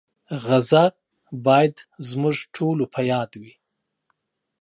غزه 0.45 0.83
باید 1.45 1.75
زموږ 2.09 2.35
ټولو 2.55 2.83
په 2.93 3.01
یاد 3.11 3.31
وي. 3.41 3.53